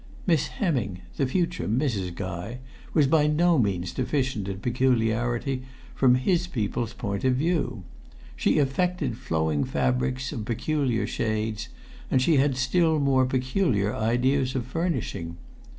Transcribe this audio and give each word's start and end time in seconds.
Miss 0.25 0.47
Hemming, 0.47 1.01
the 1.17 1.27
future 1.27 1.67
Mrs. 1.67 2.15
Guy, 2.15 2.57
was 2.91 3.05
by 3.05 3.27
no 3.27 3.59
means 3.59 3.93
deficient 3.93 4.47
in 4.47 4.59
peculiarity 4.59 5.61
from 5.93 6.15
his 6.15 6.47
people's 6.47 6.91
point 6.93 7.23
of 7.23 7.35
view. 7.35 7.83
She 8.35 8.57
affected 8.57 9.15
flowing 9.15 9.63
fabrics 9.63 10.31
of 10.31 10.43
peculiar 10.43 11.05
shades, 11.05 11.69
and 12.09 12.19
she 12.19 12.37
had 12.37 12.57
still 12.57 12.97
more 12.99 13.27
peculiar 13.27 13.93
ideas 13.95 14.55
of 14.55 14.65
furnishing. 14.65 15.37